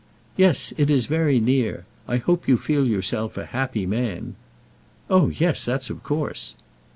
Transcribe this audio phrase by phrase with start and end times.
[0.35, 1.85] "Yes, it is very near.
[2.07, 4.33] I hope you feel yourself a happy man."
[5.11, 6.55] "Oh, yes, that's of course."